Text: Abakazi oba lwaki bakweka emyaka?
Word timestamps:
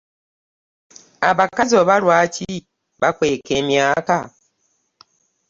Abakazi 1.29 1.73
oba 1.81 1.95
lwaki 2.03 2.49
bakweka 3.01 3.51
emyaka? 3.59 4.17